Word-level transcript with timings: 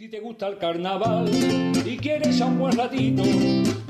Si 0.00 0.08
te 0.08 0.18
gusta 0.18 0.46
el 0.46 0.56
carnaval 0.56 1.28
y 1.84 1.98
quieres 1.98 2.40
a 2.40 2.46
un 2.46 2.58
buen 2.58 2.72
ratito, 2.74 3.22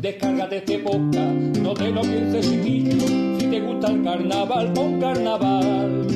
descárgate 0.00 0.56
este 0.56 0.80
podcast, 0.80 1.56
no 1.62 1.72
te 1.72 1.88
lo 1.92 2.00
pienses 2.00 2.50
chiquillo. 2.50 3.38
Si 3.38 3.46
te 3.46 3.60
gusta 3.60 3.92
el 3.92 4.02
carnaval, 4.02 4.73
pon 4.73 5.00
carnaval. 5.00 6.08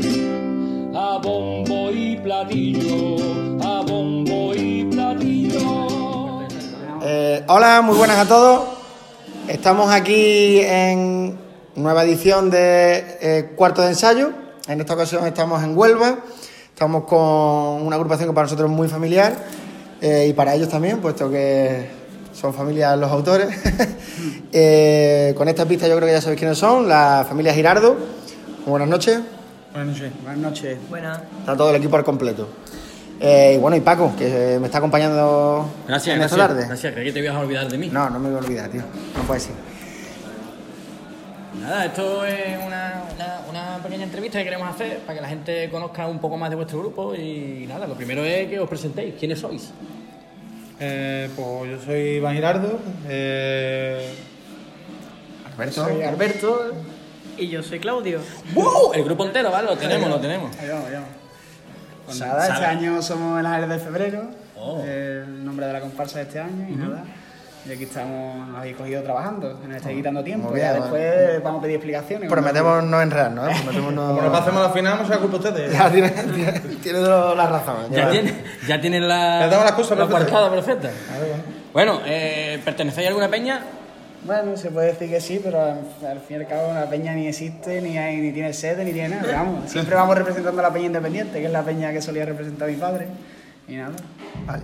A 0.96 1.20
bombo 1.22 1.92
y 1.92 2.16
platillo, 2.16 3.62
a 3.62 3.82
bombo 3.82 4.52
y 4.52 4.84
platillo. 4.86 6.40
Eh, 7.04 7.44
hola, 7.46 7.80
muy 7.80 7.96
buenas 7.96 8.18
a 8.18 8.26
todos. 8.26 8.64
Estamos 9.46 9.92
aquí 9.92 10.58
en 10.58 11.38
nueva 11.76 12.02
edición 12.02 12.50
de 12.50 13.16
eh, 13.20 13.52
Cuarto 13.54 13.82
de 13.82 13.90
Ensayo. 13.90 14.32
En 14.66 14.80
esta 14.80 14.94
ocasión 14.94 15.24
estamos 15.24 15.62
en 15.62 15.78
Huelva. 15.78 16.16
Estamos 16.68 17.04
con 17.04 17.20
una 17.86 17.94
agrupación 17.94 18.28
que 18.28 18.34
para 18.34 18.46
nosotros 18.46 18.68
es 18.68 18.76
muy 18.76 18.88
familiar 18.88 19.63
eh, 20.04 20.26
y 20.28 20.32
para 20.34 20.54
ellos 20.54 20.68
también, 20.68 21.00
puesto 21.00 21.30
que 21.30 21.88
son 22.32 22.52
familias 22.54 22.96
los 22.98 23.10
autores. 23.10 23.48
Eh, 24.56 25.34
con 25.36 25.48
esta 25.48 25.66
pista 25.66 25.88
yo 25.88 25.96
creo 25.96 26.06
que 26.06 26.12
ya 26.14 26.20
sabéis 26.20 26.38
quiénes 26.38 26.56
son, 26.56 26.88
la 26.88 27.26
familia 27.28 27.52
Girardo. 27.52 27.96
Buenas 28.64 28.86
noches. 28.88 29.18
Buenas 29.72 29.88
noches. 29.96 30.12
Buenas 30.22 30.38
noches. 30.40 30.78
Buenas. 30.88 31.20
Está 31.40 31.56
todo 31.56 31.70
el 31.70 31.76
equipo 31.76 31.96
al 31.96 32.04
completo. 32.04 32.46
Eh, 33.18 33.54
y 33.56 33.58
bueno, 33.58 33.76
y 33.76 33.80
Paco, 33.80 34.12
que 34.16 34.56
me 34.60 34.66
está 34.66 34.78
acompañando 34.78 35.68
Gracias, 35.88 36.14
en 36.16 36.22
esta 36.22 36.36
gracias. 36.36 36.48
tarde. 36.56 36.66
Gracias, 36.68 36.92
creí 36.94 37.06
que 37.06 37.12
te 37.12 37.18
ibas 37.18 37.34
a 37.34 37.40
olvidar 37.40 37.68
de 37.68 37.78
mí. 37.78 37.88
No, 37.92 38.08
no 38.08 38.20
me 38.20 38.28
voy 38.28 38.38
a 38.38 38.40
olvidar, 38.42 38.70
tío. 38.70 38.82
No 39.16 39.22
puede 39.24 39.40
ser. 39.40 39.52
Nada, 41.60 41.86
esto 41.86 42.24
es 42.24 42.56
una, 42.64 43.02
una- 43.16 43.40
una 43.50 43.82
pequeña 43.82 44.04
entrevista 44.04 44.38
que 44.38 44.44
queremos 44.44 44.68
hacer 44.68 44.98
para 45.00 45.14
que 45.16 45.22
la 45.22 45.28
gente 45.28 45.68
conozca 45.70 46.06
un 46.06 46.20
poco 46.20 46.36
más 46.36 46.50
de 46.50 46.56
vuestro 46.56 46.78
grupo 46.78 47.14
y 47.14 47.66
nada, 47.68 47.86
lo 47.88 47.94
primero 47.94 48.24
es 48.24 48.48
que 48.48 48.60
os 48.60 48.68
presentéis. 48.68 49.14
¿Quiénes 49.18 49.40
sois? 49.40 49.70
Eh, 50.80 51.30
pues 51.36 51.70
yo 51.70 51.80
soy 51.84 52.00
Iván 52.16 52.34
Girardo. 52.34 52.78
eh, 53.08 54.12
Alberto. 55.52 55.84
Soy 55.84 56.02
Alberto 56.02 56.72
y 57.36 57.48
yo 57.48 57.62
soy 57.62 57.78
Claudio. 57.80 58.20
¡Wow! 58.54 58.92
El 58.92 59.04
grupo 59.04 59.24
entero, 59.24 59.50
¿vale? 59.50 59.68
Lo 59.68 59.76
tenemos, 59.76 60.08
lo 60.10 60.20
tenemos. 60.20 60.56
ahí 60.58 60.68
vamos, 60.68 60.86
ahí 60.86 60.94
vamos. 60.94 61.08
Pues 62.06 62.20
nada, 62.20 62.48
este 62.48 62.64
año 62.66 63.00
somos 63.02 63.38
el 63.40 63.46
Ángeles 63.46 63.70
de 63.70 63.78
Febrero. 63.78 64.30
Oh. 64.56 64.82
El 64.84 65.44
nombre 65.44 65.66
de 65.66 65.72
la 65.72 65.80
comparsa 65.80 66.18
de 66.18 66.24
este 66.24 66.40
año 66.40 66.66
y 66.68 66.72
nada. 66.76 67.04
Y 67.66 67.72
aquí 67.72 67.84
estamos, 67.84 68.48
nos 68.48 68.58
habéis 68.58 68.76
cogido 68.76 69.02
trabajando, 69.02 69.58
nos 69.66 69.76
estáis 69.76 69.96
quitando 69.96 70.22
tiempo. 70.22 70.54
Ya 70.54 70.74
después 70.74 71.42
vamos 71.42 71.60
a 71.60 71.62
pedir 71.62 71.76
explicaciones. 71.76 72.28
Prometemos 72.28 72.84
no 72.84 73.00
enredarnos, 73.00 73.48
¿eh? 73.48 73.54
Prometemos 73.62 73.92
no... 73.94 74.06
Como 74.08 74.20
nos 74.22 74.38
pasemos 74.38 74.60
a 74.60 74.68
la 74.68 74.70
final, 74.70 74.98
no 74.98 75.04
se 75.04 75.10
la 75.10 75.18
culpa 75.18 75.36
a 75.36 75.38
ustedes. 75.38 75.72
Ya 75.78 75.90
tiene, 75.90 76.08
tiene, 76.10 76.52
tiene 76.82 77.00
la 77.00 77.46
razón. 77.46 77.76
Ya 77.90 78.10
tienes 78.10 78.34
ya 78.68 78.80
tienes 78.80 79.00
la, 79.02 79.40
Ya 79.40 79.50
tengo 79.50 79.64
las 79.64 79.72
cosas 79.72 79.98
la 79.98 80.06
perfectas. 80.06 80.34
aparcada 80.34 80.50
perfecta. 80.50 80.88
A 81.14 81.18
ver, 81.18 81.36
bueno. 81.72 82.00
Eh, 82.04 82.60
¿pertenecéis 82.64 83.06
a 83.06 83.08
alguna 83.08 83.28
peña? 83.28 83.62
Bueno, 84.26 84.56
se 84.56 84.70
puede 84.70 84.88
decir 84.88 85.08
que 85.08 85.20
sí, 85.20 85.40
pero 85.42 85.62
al, 85.62 86.20
fin 86.20 86.36
y 86.38 86.40
al 86.40 86.46
cabo 86.46 86.72
la 86.72 86.88
peña 86.88 87.12
ni 87.14 87.28
existe, 87.28 87.80
ni, 87.80 87.96
hay, 87.96 88.18
ni 88.18 88.32
tiene 88.32 88.52
sede, 88.52 88.84
ni 88.84 88.92
tiene 88.92 89.16
nada. 89.16 89.32
Vamos, 89.32 89.70
siempre 89.70 89.94
vamos 89.94 90.16
representando 90.16 90.60
a 90.60 90.64
la 90.64 90.72
peña 90.72 90.86
independiente, 90.86 91.40
que 91.40 91.46
es 91.46 91.52
la 91.52 91.62
peña 91.62 91.92
que 91.92 92.02
solía 92.02 92.26
representar 92.26 92.68
a 92.68 92.72
mi 92.72 92.76
padre. 92.78 93.08
Y 93.68 93.76
nada. 93.76 93.92
Vale. 94.46 94.62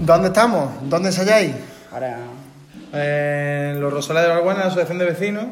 ¿Dónde 0.00 0.28
estamos? 0.28 0.70
¿Dónde 0.82 1.08
ensayáis? 1.08 1.52
Ahora, 1.92 2.18
en 2.92 3.80
los 3.80 3.92
Rosales 3.92 4.22
de 4.24 4.28
Valbuena, 4.28 4.60
la 4.60 4.66
asociación 4.66 4.98
de 4.98 5.04
vecinos, 5.06 5.44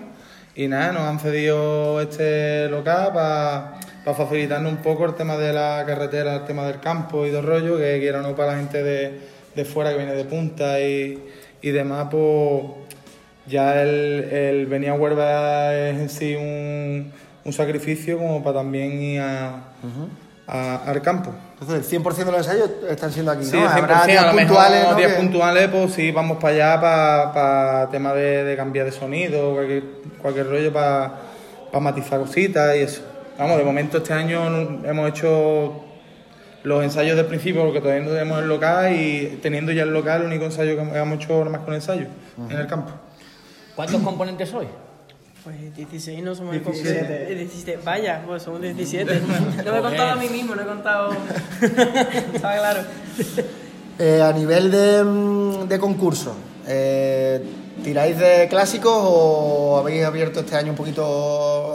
y 0.55 0.69
nada, 0.69 0.93
nos 0.93 1.03
han 1.03 1.19
cedido 1.21 2.01
este 2.01 2.69
local 2.69 3.13
para 3.13 4.15
facilitarnos 4.15 4.73
un 4.73 4.79
poco 4.79 5.05
el 5.07 5.15
tema 5.15 5.37
de 5.37 5.53
la 5.53 5.83
carretera, 5.87 6.35
el 6.37 6.45
tema 6.45 6.67
del 6.67 6.81
campo 6.81 7.27
y 7.27 7.31
del 7.31 7.45
rollo, 7.45 7.77
que 7.79 7.99
quiera 8.01 8.21
o 8.21 8.23
no 8.23 8.35
para 8.37 8.53
la 8.53 8.59
gente 8.59 8.83
de, 8.83 9.21
de 9.55 9.65
fuera 9.65 9.91
que 9.91 9.99
viene 9.99 10.15
de 10.15 10.25
punta 10.25 10.81
y, 10.81 11.23
y 11.63 11.71
demás, 11.71 12.09
pues 12.11 12.63
ya 13.47 13.83
el, 13.83 14.25
el 14.33 14.67
venir 14.67 14.91
a 14.91 14.95
Huelva 14.95 15.75
es 15.75 15.99
en 15.99 16.09
sí 16.09 16.35
un, 16.37 17.13
un 17.45 17.53
sacrificio 17.53 18.19
como 18.19 18.43
para 18.43 18.59
también 18.59 19.01
ir 19.03 19.21
a- 19.21 19.61
a- 20.47 20.77
al 20.87 21.03
campo. 21.03 21.31
Entonces, 21.55 21.79
el 21.79 21.85
100% 22.03 22.31
de 22.31 22.33
los 22.39 22.47
ensayos 22.47 22.71
están 22.89 23.11
siendo 23.13 23.33
aquí, 23.33 23.45
Sí, 23.45 23.57
¿no? 23.57 23.67
100%, 23.69 23.83
Habrá 23.95 24.07
días 24.07 24.23
a 24.25 24.27
lo 24.29 24.33
mejor 24.35 24.47
puntuales, 24.49 24.89
¿no? 24.91 24.95
días 24.97 25.13
que- 25.13 25.19
puntuales, 25.19 25.69
pues 25.69 25.93
sí, 25.95 26.13
vamos 26.13 26.37
para 26.39 26.55
allá 26.55 26.81
para 26.81 27.33
pa 27.33 27.89
tema 27.91 28.13
de, 28.13 28.45
de 28.45 28.57
cambiar 28.57 28.87
de 28.87 28.93
sonido, 28.93 29.55
cualquier, 29.55 29.83
cualquier 30.21 30.49
rollo 30.49 30.73
para 30.73 31.13
matizar 31.81 32.19
cositas 32.21 32.77
y 32.77 32.81
eso. 32.81 33.03
Vamos, 33.39 33.59
de 33.59 33.65
momento 33.65 33.99
este 33.99 34.13
año 34.15 34.47
hemos 34.85 35.09
hecho 35.11 35.83
los 36.63 36.83
ensayos 36.83 37.17
del 37.17 37.27
principio 37.27 37.63
porque 37.65 37.81
todavía 37.81 38.03
no 38.05 38.11
tenemos 38.11 38.41
el 38.41 38.49
local 38.49 38.93
y 38.95 39.39
teniendo 39.43 39.73
ya 39.73 39.83
el 39.83 39.93
local, 39.93 40.23
el 40.23 40.27
único 40.29 40.45
ensayo 40.47 40.75
que 40.75 40.83
hemos 40.99 41.19
hecho 41.23 41.39
nada 41.41 41.51
más 41.51 41.61
con 41.63 41.75
ensayo 41.75 42.07
en 42.51 42.57
el 42.59 42.67
campo. 42.67 42.93
¿Cuántos 43.75 44.01
componentes 44.03 44.49
sois? 44.49 44.69
Pues 45.47 45.77
16 45.77 46.25
no 46.25 46.35
somos 46.35 46.55
17. 46.55 47.31
el 47.31 47.39
17. 47.39 47.79
Vaya, 47.85 48.21
pues 48.27 48.43
somos 48.43 48.61
17. 48.63 49.21
No 49.65 49.73
me 49.73 49.79
he 49.79 49.81
contado 49.81 50.11
a 50.11 50.17
mí 50.17 50.29
mismo, 50.33 50.57
no 50.57 50.63
he 50.63 50.67
contado. 50.67 51.11
Estaba 52.35 52.57
claro. 52.57 52.81
Eh, 53.97 54.21
a 54.21 54.33
nivel 54.33 54.73
de, 54.73 55.05
mm, 55.05 55.69
de 55.69 55.79
concurso, 55.79 56.35
eh, 56.67 57.41
¿tiráis 57.85 58.19
de 58.19 58.49
clásicos 58.51 58.93
o 58.93 59.77
habéis 59.79 60.05
abierto 60.05 60.41
este 60.41 60.57
año 60.57 60.71
un 60.71 60.77
poquito 60.77 61.07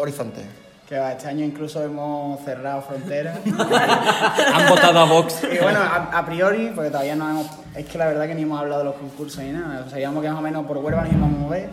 horizonte? 0.02 0.42
que 0.90 1.00
va, 1.00 1.14
este 1.14 1.30
año 1.30 1.46
incluso 1.46 1.82
hemos 1.82 2.44
cerrado 2.44 2.82
fronteras. 2.82 3.40
Han 3.46 4.68
votado 4.68 5.00
a 5.00 5.06
Vox. 5.06 5.38
y 5.50 5.64
bueno, 5.64 5.80
a, 5.80 6.10
a 6.12 6.26
priori, 6.26 6.74
porque 6.76 6.90
todavía 6.90 7.16
no 7.16 7.30
hemos. 7.30 7.48
Es 7.74 7.86
que 7.86 7.98
la 7.98 8.08
verdad 8.08 8.28
que 8.28 8.36
ni 8.36 8.42
hemos 8.42 8.60
hablado 8.60 8.80
de 8.80 8.86
los 8.90 8.96
concursos 8.96 9.42
ni 9.42 9.54
nada. 9.54 9.90
Sabíamos 9.90 10.22
que 10.22 10.30
más 10.30 10.38
o 10.38 10.42
menos 10.42 10.66
por 10.66 10.78
Huelva 10.80 11.04
nos 11.04 11.14
íbamos 11.14 11.34
a 11.34 11.38
mover 11.40 11.70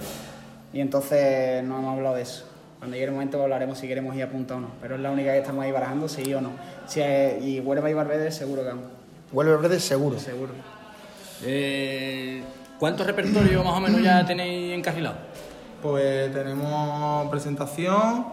y 0.73 0.81
entonces 0.81 1.62
no 1.65 1.79
hemos 1.79 1.97
hablado 1.97 2.15
de 2.17 2.23
eso. 2.23 2.45
Cuando 2.79 2.95
llegue 2.97 3.06
el 3.06 3.12
momento 3.12 3.43
hablaremos 3.43 3.79
si 3.79 3.89
queremos 3.89 4.15
ir 4.15 4.23
a 4.23 4.29
punta 4.31 4.55
o 4.56 4.61
no. 4.61 4.69
Pero 4.81 4.95
es 4.95 5.01
la 5.01 5.11
única 5.11 5.33
que 5.33 5.39
estamos 5.39 5.65
ahí 5.65 5.73
barajando, 5.73 6.09
sí 6.09 6.33
o 6.34 6.41
no. 6.41 6.51
Si 6.87 7.01
es- 7.01 7.43
y 7.43 7.61
Huelva 7.61 7.91
y 7.91 7.95
Barbede 7.95 8.31
seguro 8.31 8.62
que 8.62 8.69
vamos. 8.69 8.84
Vuelve 9.33 9.56
verde 9.56 9.81
seguro. 9.81 10.19
Seguro. 10.19 10.53
Eh, 11.45 12.43
¿Cuántos 12.79 13.06
repertorios 13.06 13.65
más 13.65 13.75
o 13.75 13.81
menos 13.81 14.03
ya 14.03 14.25
tenéis 14.25 14.73
encarrilados? 14.77 15.19
Pues 15.83 16.33
tenemos 16.33 17.29
presentación, 17.29 18.27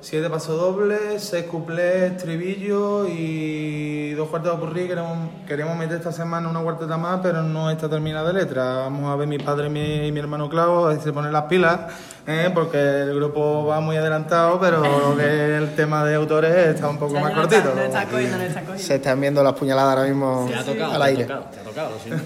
siete 0.00 0.30
pasodobles, 0.30 1.22
seis 1.22 1.44
cuplés, 1.44 2.12
estribillo 2.12 3.06
y 3.06 4.12
dos 4.12 4.28
cuartetas 4.28 4.58
por 4.58 4.72
Queremos, 4.72 5.28
queremos 5.46 5.76
meter 5.76 5.98
esta 5.98 6.12
semana 6.12 6.48
una 6.48 6.60
cuarteta 6.60 6.96
más, 6.96 7.20
pero 7.22 7.42
no 7.42 7.70
está 7.70 7.88
terminada 7.88 8.32
de 8.32 8.40
letra. 8.40 8.76
Vamos 8.76 9.10
a 9.10 9.16
ver 9.16 9.28
mi 9.28 9.38
padre 9.38 9.66
y 9.66 9.70
mi, 9.70 10.06
y 10.06 10.12
mi 10.12 10.20
hermano 10.20 10.48
Clau, 10.48 10.86
a 10.86 10.88
ver 10.88 10.98
si 10.98 11.04
se 11.04 11.12
ponen 11.12 11.32
las 11.32 11.44
pilas, 11.44 11.80
¿eh? 12.26 12.50
porque 12.54 12.78
el 12.78 13.14
grupo 13.14 13.66
va 13.66 13.80
muy 13.80 13.96
adelantado, 13.96 14.58
pero 14.58 14.80
lo 15.10 15.16
que 15.16 15.24
es 15.24 15.62
el 15.62 15.74
tema 15.74 16.04
de 16.04 16.14
autores 16.14 16.54
está 16.68 16.88
un 16.88 16.98
poco 16.98 17.14
más 17.14 17.34
No 17.34 17.42
cortito. 17.42 17.74
No 17.74 17.82
está 17.82 18.06
cogiendo, 18.06 18.38
no 18.38 18.42
está. 18.44 18.78
Se 18.78 18.94
están 18.96 19.20
viendo 19.20 19.42
las 19.42 19.52
puñaladas 19.54 19.96
ahora 19.96 20.08
mismo 20.08 20.46
Te 20.48 20.54
ha 20.54 20.64
tocado, 20.64 20.92
al 20.92 20.98
te 20.98 21.02
ha 21.02 21.06
aire. 21.06 21.24
tocado, 21.24 21.44
te 21.52 21.60
ha 21.60 21.62
tocado, 21.62 21.90
siento. 22.02 22.24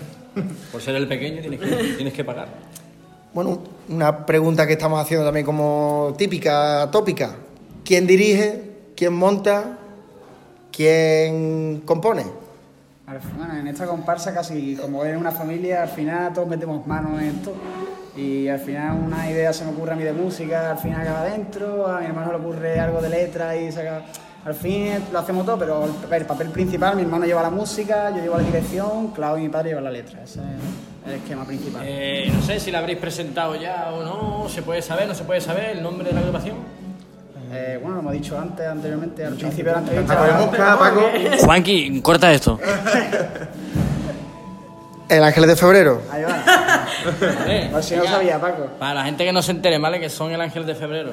Por 0.72 0.80
ser 0.80 0.96
el 0.96 1.08
pequeño 1.08 1.40
tienes 1.40 1.60
que, 1.60 1.66
tienes 1.94 2.12
que 2.12 2.24
pagar. 2.24 2.48
Bueno, 3.32 3.58
una 3.88 4.24
pregunta 4.24 4.66
que 4.66 4.74
estamos 4.74 5.00
haciendo 5.00 5.24
también 5.24 5.44
como 5.44 6.14
típica, 6.16 6.88
tópica. 6.90 7.34
¿Quién 7.84 8.06
dirige? 8.06 8.62
¿Quién 8.96 9.12
monta? 9.12 9.78
¿Quién 10.72 11.82
compone? 11.84 12.24
Bueno, 13.36 13.58
en 13.58 13.66
esta 13.68 13.86
comparsa 13.86 14.32
casi 14.32 14.74
como 14.76 15.04
es 15.04 15.14
una 15.16 15.30
familia, 15.30 15.82
al 15.82 15.90
final 15.90 16.32
todos 16.32 16.48
metemos 16.48 16.86
manos 16.86 17.20
en 17.20 17.28
esto. 17.28 17.52
Y 18.16 18.48
al 18.48 18.60
final 18.60 18.96
una 19.04 19.30
idea 19.30 19.52
se 19.52 19.64
me 19.64 19.72
ocurre 19.72 19.92
a 19.92 19.96
mí 19.96 20.02
de 20.02 20.14
música, 20.14 20.70
al 20.70 20.78
final 20.78 21.02
acaba 21.02 21.24
dentro, 21.24 21.86
a 21.86 22.00
mi 22.00 22.06
hermano 22.06 22.32
le 22.32 22.38
ocurre 22.38 22.80
algo 22.80 23.02
de 23.02 23.10
letra 23.10 23.54
y 23.56 23.70
saca... 23.70 24.02
Al 24.46 24.54
fin 24.54 24.92
lo 25.10 25.18
hacemos 25.18 25.44
todo, 25.46 25.58
pero 25.58 25.84
el, 25.84 26.12
el 26.12 26.26
papel 26.26 26.48
principal, 26.48 26.96
mi 26.96 27.02
hermano 27.02 27.24
lleva 27.24 27.42
la 27.42 27.50
música, 27.50 28.10
yo 28.10 28.22
llevo 28.22 28.36
la 28.36 28.42
dirección, 28.42 29.08
Clau 29.08 29.38
y 29.38 29.42
mi 29.42 29.48
padre 29.48 29.70
llevan 29.70 29.84
la 29.84 29.90
letra. 29.90 30.22
Ese 30.22 30.40
es 30.40 31.06
el 31.06 31.12
esquema 31.12 31.44
principal. 31.44 31.82
Eh, 31.84 32.30
no 32.34 32.42
sé 32.42 32.60
si 32.60 32.70
la 32.70 32.78
habréis 32.78 32.98
presentado 32.98 33.56
ya 33.56 33.90
o 33.92 34.02
no, 34.02 34.48
se 34.48 34.62
puede 34.62 34.82
saber, 34.82 35.08
no 35.08 35.14
se 35.14 35.24
puede 35.24 35.40
saber 35.40 35.76
el 35.76 35.82
nombre 35.82 36.08
de 36.08 36.14
la 36.14 36.20
agrupación. 36.20 36.56
Eh, 37.54 37.78
bueno, 37.80 37.94
lo 37.96 38.00
hemos 38.00 38.12
dicho 38.14 38.36
antes, 38.38 38.66
anteriormente, 38.66 39.24
al 39.24 39.34
principio 39.34 39.66
de 39.66 39.72
la 39.72 39.78
entrevista. 39.78 40.76
Paco. 40.78 41.02
Juanqui, 41.40 42.00
corta 42.02 42.32
esto. 42.32 42.58
El 45.08 45.22
Ángeles 45.22 45.50
de 45.50 45.56
Febrero. 45.56 46.02
Ahí 46.10 46.22
va. 46.24 46.42
Eh, 47.46 47.68
Por 47.70 47.82
si 47.82 47.94
no 47.94 48.04
sabía, 48.04 48.40
Paco. 48.40 48.66
Para 48.78 48.94
la 48.94 49.04
gente 49.04 49.24
que 49.24 49.32
no 49.32 49.42
se 49.42 49.52
entere, 49.52 49.78
¿vale? 49.78 50.00
Que 50.00 50.08
son 50.08 50.32
el 50.32 50.40
ángel 50.40 50.64
de 50.64 50.74
febrero. 50.74 51.10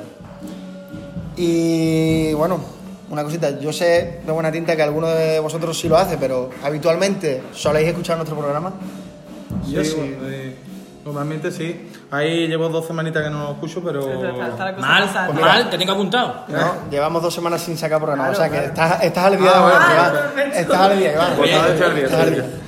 Y 1.36 2.34
bueno, 2.34 2.62
una 3.10 3.24
cosita. 3.24 3.60
Yo 3.60 3.74
sé 3.74 4.22
de 4.26 4.32
buena 4.32 4.52
tinta 4.52 4.76
que 4.76 4.82
alguno 4.82 5.08
de 5.08 5.40
vosotros 5.40 5.78
sí 5.78 5.90
lo 5.90 5.98
hace, 5.98 6.18
pero 6.18 6.50
habitualmente 6.64 7.44
soléis 7.54 7.90
escuchar 7.90 8.16
nuestro 8.16 8.38
programa. 8.38 8.72
Sí, 9.66 9.74
Yo 9.74 9.84
sí. 9.84 9.96
bueno, 9.98 10.30
sí. 10.30 10.56
Normalmente 11.06 11.52
sí. 11.52 11.90
Ahí 12.12 12.48
llevo 12.48 12.70
dos 12.70 12.86
semanitas 12.86 13.24
que 13.24 13.30
no 13.30 13.44
lo 13.44 13.52
escucho, 13.54 13.82
pero... 13.84 14.02
Está- 14.02 14.48
está 14.50 14.66
la 14.66 14.76
cosa 14.76 14.88
Mal, 14.88 15.34
mal, 15.42 15.70
te 15.70 15.78
tengo 15.78 15.94
apuntado. 15.94 16.46
¿no? 16.48 16.74
Llevamos 16.92 17.24
dos 17.24 17.34
semanas 17.34 17.62
sin 17.62 17.78
sacar 17.78 17.98
programa, 18.00 18.30
Claro, 18.30 18.38
o 18.38 18.42
sea 18.42 18.50
que 18.50 18.72
claro. 18.72 18.94
estás, 18.94 19.04
estás 19.04 19.26
al 19.26 19.38
día 19.38 19.52
de 19.52 19.58
hoy, 19.60 19.72
Ah, 19.76 19.92
Iván. 19.94 20.12
perfecto. 20.12 20.60
Estás 20.60 20.80
al 20.82 20.98
día, 21.00 21.14
Iván. 21.14 21.34
Pues. 21.38 21.52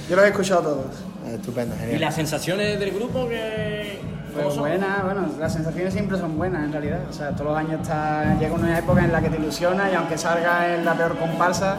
Yo 0.10 0.16
lo 0.16 0.24
he 0.24 0.28
escuchado 0.28 0.62
todos. 0.62 0.86
Estupendo, 1.32 1.76
¿Y 1.76 1.80
genial. 1.80 2.02
las 2.02 2.16
sensaciones 2.16 2.80
del 2.80 2.92
grupo 2.92 3.28
que 3.28 4.00
¿Cómo 4.34 4.44
Pues 4.46 4.56
son? 4.56 4.64
buenas, 4.64 5.04
bueno, 5.04 5.28
las 5.40 5.54
sensaciones 5.54 5.94
siempre 5.94 6.18
son 6.18 6.36
buenas 6.38 6.64
en 6.64 6.72
realidad. 6.72 7.00
O 7.10 7.14
sea, 7.14 7.30
todos 7.32 7.52
los 7.52 7.58
años 7.58 7.82
está, 7.82 8.36
llega 8.40 8.54
una 8.56 8.78
época 8.80 9.04
en 9.04 9.12
la 9.12 9.22
que 9.22 9.30
te 9.30 9.38
ilusiona 9.38 9.92
y 9.92 9.96
aunque 9.96 10.18
salga 10.18 10.74
en 10.76 10.84
la 10.86 10.94
peor 10.96 11.16
comparsa, 11.20 11.78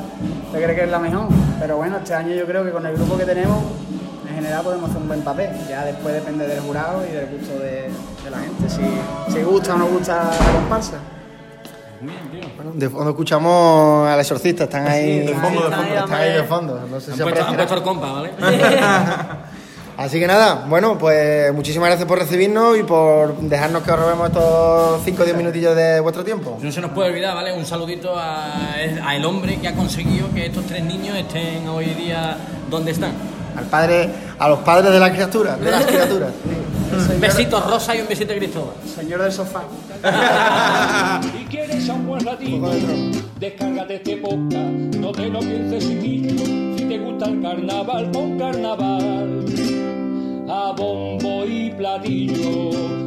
te 0.53 0.59
crees 0.63 0.79
que 0.79 0.85
es 0.85 0.91
la 0.91 1.01
mejor. 1.01 1.27
Pero 1.61 1.77
bueno, 1.79 1.97
este 1.99 2.15
año 2.15 2.33
yo 2.35 2.47
creo 2.47 2.65
que 2.65 2.71
con 2.71 2.87
el 2.87 2.95
grupo 2.95 3.19
que 3.19 3.25
tenemos, 3.25 3.59
en 4.35 4.43
general 4.43 4.63
podemos 4.65 4.91
hacer 4.91 5.03
un 5.03 5.09
buen 5.09 5.23
papel. 5.23 5.51
Ya 5.69 5.85
después 5.85 6.15
depende 6.15 6.47
del 6.47 6.61
jurado 6.61 7.05
y 7.07 7.13
del 7.13 7.27
gusto 7.27 7.59
de, 7.59 7.91
de 8.25 8.31
la 8.31 8.39
gente, 8.39 8.69
si, 8.69 9.33
si 9.33 9.43
gusta 9.43 9.75
o 9.75 9.79
no 9.79 9.87
gusta 9.87 10.25
la 10.25 10.53
comparsa. 10.53 10.99
Bueno, 12.57 12.73
de 12.75 12.91
fondo 12.91 13.11
escuchamos 13.11 14.09
al 14.09 14.21
exorcista, 14.21 14.65
están 14.65 14.87
ahí. 14.87 15.21
de 15.21 15.35
fondo, 15.35 15.69
de 15.71 15.77
fondo. 15.77 15.95
Están 15.95 16.13
ahí 16.13 16.33
de 16.33 16.43
fondo. 16.45 16.81
No 16.91 17.01
sé 17.01 17.13
Han 17.13 17.17
si 17.17 17.23
puesto, 17.23 17.45
han 17.45 17.55
puesto 17.57 17.75
el 17.75 17.83
compa, 17.83 18.13
¿vale? 18.13 18.31
Así 19.97 20.19
que 20.19 20.27
nada, 20.27 20.65
bueno, 20.69 20.99
pues 20.99 21.55
muchísimas 21.55 21.87
gracias 21.89 22.09
por 22.09 22.19
recibirnos 22.19 22.77
y 22.77 22.83
por 22.83 23.37
dejarnos 23.39 23.85
que 23.85 23.93
os 23.93 23.99
robemos 24.01 24.27
estos 24.27 25.01
5 25.05 25.23
o 25.23 25.25
10 25.25 25.37
minutillos 25.37 25.77
de 25.77 26.01
vuestro 26.01 26.25
tiempo. 26.25 26.59
No 26.61 26.73
se 26.73 26.81
nos 26.81 26.91
puede 26.91 27.11
olvidar, 27.11 27.33
¿vale? 27.37 27.53
Un 27.53 27.65
saludito 27.65 28.13
a, 28.19 28.73
a 28.75 29.15
el 29.17 29.25
hombre 29.25 29.61
que 29.61 29.69
ha 29.69 29.75
conseguido 29.75 30.29
que 30.35 30.47
estos 30.47 30.67
tres 30.67 30.83
niños 30.83 31.17
estén 31.17 31.69
hoy 31.69 31.87
día 31.95 32.37
donde 32.69 32.91
están. 32.91 33.13
Al 33.57 33.65
padre, 33.65 34.11
a 34.39 34.49
los 34.49 34.59
padres 34.61 34.93
de 34.93 35.01
las 35.01 35.11
criaturas, 35.11 35.61
de 35.61 35.71
las 35.71 35.85
criaturas. 35.85 36.31
Un 37.13 37.21
besito 37.21 37.61
rosa 37.61 37.95
y 37.97 38.01
un 38.01 38.09
besito 38.09 38.35
Cristóbal. 38.35 38.75
Señor 38.95 39.23
del 39.23 39.33
sofá. 39.33 39.63
y 41.41 41.45
quieres 41.47 41.89
a 41.89 41.95
un 41.95 42.07
buen 42.07 42.25
ratito, 42.25 42.71
descárgate 43.41 43.97
este 43.97 44.17
podcast, 44.19 44.97
no 44.97 45.13
te 45.13 45.29
lo 45.29 45.41
pienses 45.41 45.89
chiquillo, 45.89 46.45
si 46.77 46.85
te 46.85 46.99
gusta 46.99 47.27
el 47.27 47.43
carnaval, 47.43 48.11
pon 48.11 48.39
carnaval, 48.39 49.45
a 50.49 50.73
bombo 50.77 51.45
y 51.47 51.71
platillo, 51.71 53.04